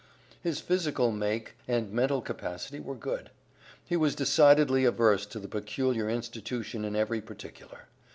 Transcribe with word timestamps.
His 0.41 0.59
physical 0.59 1.11
make 1.11 1.53
and 1.67 1.93
mental 1.93 2.23
capacity 2.23 2.79
were 2.79 2.95
good. 2.95 3.29
He 3.85 3.95
was 3.95 4.15
decidedly 4.15 4.83
averse 4.83 5.27
to 5.27 5.39
the 5.39 5.47
peculiar 5.47 6.09
institution 6.09 6.83
in 6.83 6.95
every 6.95 7.21
particular. 7.21 7.81